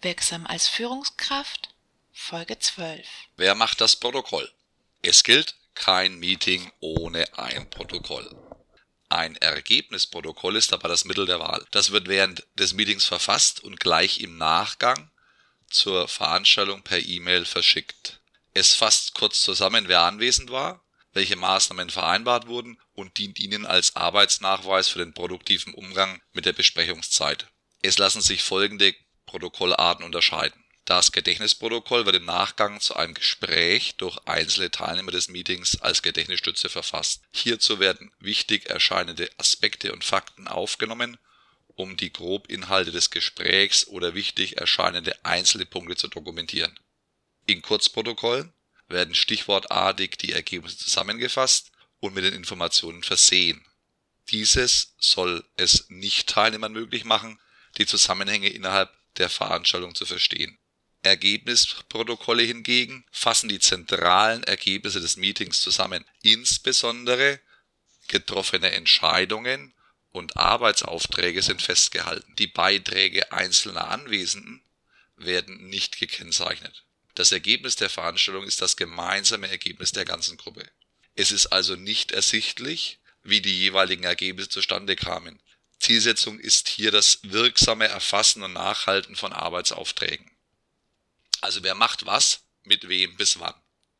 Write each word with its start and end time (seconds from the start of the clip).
Wirksam 0.00 0.46
als 0.46 0.68
Führungskraft 0.68 1.70
Folge 2.12 2.56
12 2.56 3.04
Wer 3.36 3.56
macht 3.56 3.80
das 3.80 3.96
Protokoll? 3.96 4.48
Es 5.02 5.24
gilt 5.24 5.56
kein 5.74 6.20
Meeting 6.20 6.70
ohne 6.78 7.36
ein 7.36 7.68
Protokoll. 7.68 8.30
Ein 9.08 9.34
Ergebnisprotokoll 9.36 10.54
ist 10.54 10.72
aber 10.72 10.88
das 10.88 11.04
Mittel 11.04 11.26
der 11.26 11.40
Wahl. 11.40 11.66
Das 11.72 11.90
wird 11.90 12.06
während 12.06 12.46
des 12.54 12.74
Meetings 12.74 13.06
verfasst 13.06 13.64
und 13.64 13.80
gleich 13.80 14.20
im 14.20 14.38
Nachgang 14.38 15.10
zur 15.68 16.06
Veranstaltung 16.06 16.82
per 16.82 17.00
E-Mail 17.00 17.44
verschickt. 17.44 18.20
Es 18.54 18.74
fasst 18.74 19.14
kurz 19.14 19.40
zusammen, 19.42 19.88
wer 19.88 20.02
anwesend 20.02 20.52
war, 20.52 20.84
welche 21.12 21.34
Maßnahmen 21.34 21.90
vereinbart 21.90 22.46
wurden 22.46 22.80
und 22.94 23.18
dient 23.18 23.40
Ihnen 23.40 23.66
als 23.66 23.96
Arbeitsnachweis 23.96 24.86
für 24.86 25.00
den 25.00 25.12
produktiven 25.12 25.74
Umgang 25.74 26.22
mit 26.32 26.46
der 26.46 26.52
Besprechungszeit. 26.52 27.48
Es 27.82 27.98
lassen 27.98 28.20
sich 28.20 28.42
folgende 28.42 28.94
Protokollarten 29.28 30.04
unterscheiden. 30.04 30.64
Das 30.84 31.12
Gedächtnisprotokoll 31.12 32.06
wird 32.06 32.16
im 32.16 32.24
Nachgang 32.24 32.80
zu 32.80 32.96
einem 32.96 33.12
Gespräch 33.12 33.96
durch 33.96 34.16
einzelne 34.24 34.70
Teilnehmer 34.70 35.12
des 35.12 35.28
Meetings 35.28 35.80
als 35.82 36.00
Gedächtnisstütze 36.00 36.70
verfasst. 36.70 37.20
Hierzu 37.30 37.78
werden 37.78 38.10
wichtig 38.20 38.70
erscheinende 38.70 39.28
Aspekte 39.36 39.92
und 39.92 40.02
Fakten 40.02 40.48
aufgenommen, 40.48 41.18
um 41.74 41.98
die 41.98 42.10
Grobinhalte 42.10 42.90
des 42.90 43.10
Gesprächs 43.10 43.86
oder 43.86 44.14
wichtig 44.14 44.56
erscheinende 44.56 45.14
einzelne 45.26 45.66
Punkte 45.66 45.94
zu 45.94 46.08
dokumentieren. 46.08 46.80
In 47.44 47.60
Kurzprotokollen 47.60 48.54
werden 48.88 49.14
stichwortartig 49.14 50.16
die 50.16 50.32
Ergebnisse 50.32 50.78
zusammengefasst 50.78 51.70
und 52.00 52.14
mit 52.14 52.24
den 52.24 52.32
Informationen 52.32 53.02
versehen. 53.02 53.62
Dieses 54.30 54.94
soll 54.98 55.44
es 55.56 55.84
Nicht-Teilnehmern 55.90 56.72
möglich 56.72 57.04
machen, 57.04 57.38
die 57.76 57.84
Zusammenhänge 57.84 58.48
innerhalb 58.48 58.90
der 59.18 59.28
Veranstaltung 59.28 59.94
zu 59.94 60.06
verstehen. 60.06 60.58
Ergebnisprotokolle 61.02 62.42
hingegen 62.42 63.04
fassen 63.10 63.48
die 63.48 63.60
zentralen 63.60 64.42
Ergebnisse 64.44 65.00
des 65.00 65.16
Meetings 65.16 65.60
zusammen, 65.60 66.04
insbesondere 66.22 67.40
getroffene 68.08 68.72
Entscheidungen 68.72 69.74
und 70.10 70.36
Arbeitsaufträge 70.36 71.42
sind 71.42 71.62
festgehalten. 71.62 72.34
Die 72.36 72.46
Beiträge 72.46 73.32
einzelner 73.32 73.88
Anwesenden 73.88 74.62
werden 75.16 75.68
nicht 75.68 75.98
gekennzeichnet. 75.98 76.84
Das 77.14 77.32
Ergebnis 77.32 77.76
der 77.76 77.90
Veranstaltung 77.90 78.44
ist 78.44 78.62
das 78.62 78.76
gemeinsame 78.76 79.48
Ergebnis 79.48 79.92
der 79.92 80.04
ganzen 80.04 80.36
Gruppe. 80.36 80.68
Es 81.14 81.30
ist 81.32 81.46
also 81.46 81.74
nicht 81.76 82.12
ersichtlich, 82.12 83.00
wie 83.22 83.40
die 83.40 83.56
jeweiligen 83.58 84.04
Ergebnisse 84.04 84.48
zustande 84.48 84.96
kamen. 84.96 85.40
Zielsetzung 85.80 86.38
ist 86.38 86.68
hier 86.68 86.90
das 86.90 87.20
wirksame 87.22 87.86
Erfassen 87.86 88.42
und 88.42 88.52
Nachhalten 88.52 89.16
von 89.16 89.32
Arbeitsaufträgen. 89.32 90.30
Also 91.40 91.62
wer 91.62 91.74
macht 91.74 92.06
was, 92.06 92.44
mit 92.64 92.88
wem, 92.88 93.16
bis 93.16 93.38
wann. 93.38 93.54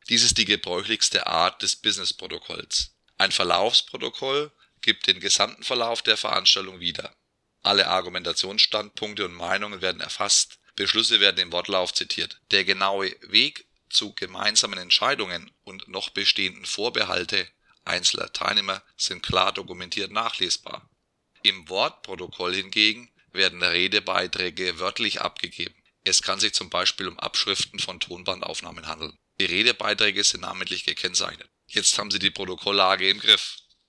Dies 0.08 0.22
ist 0.22 0.38
die 0.38 0.44
gebräuchlichste 0.44 1.26
Art 1.26 1.62
des 1.62 1.76
Business-Protokolls. 1.76 2.92
Ein 3.18 3.32
Verlaufsprotokoll 3.32 4.52
gibt 4.80 5.06
den 5.06 5.20
gesamten 5.20 5.62
Verlauf 5.62 6.02
der 6.02 6.16
Veranstaltung 6.16 6.80
wieder. 6.80 7.14
Alle 7.62 7.88
Argumentationsstandpunkte 7.88 9.24
und 9.24 9.34
Meinungen 9.34 9.80
werden 9.82 10.00
erfasst, 10.00 10.58
Beschlüsse 10.76 11.20
werden 11.20 11.38
im 11.38 11.52
Wortlauf 11.52 11.92
zitiert. 11.92 12.40
Der 12.50 12.64
genaue 12.64 13.14
Weg 13.22 13.66
zu 13.90 14.14
gemeinsamen 14.14 14.78
Entscheidungen 14.78 15.50
und 15.64 15.88
noch 15.88 16.10
bestehenden 16.10 16.66
Vorbehalte 16.66 17.48
einzelner 17.84 18.32
Teilnehmer 18.32 18.82
sind 18.96 19.22
klar 19.22 19.52
dokumentiert 19.52 20.12
nachlesbar. 20.12 20.88
Im 21.48 21.66
Wortprotokoll 21.70 22.54
hingegen 22.54 23.10
werden 23.32 23.62
Redebeiträge 23.62 24.80
wörtlich 24.80 25.22
abgegeben. 25.22 25.74
Es 26.04 26.20
kann 26.20 26.38
sich 26.38 26.52
zum 26.52 26.68
Beispiel 26.68 27.08
um 27.08 27.18
Abschriften 27.18 27.78
von 27.78 28.00
Tonbandaufnahmen 28.00 28.86
handeln. 28.86 29.16
Die 29.40 29.46
Redebeiträge 29.46 30.22
sind 30.24 30.42
namentlich 30.42 30.84
gekennzeichnet. 30.84 31.48
Jetzt 31.66 31.96
haben 31.96 32.10
Sie 32.10 32.18
die 32.18 32.30
Protokolllage 32.30 33.08
im 33.08 33.18
Griff. 33.18 33.56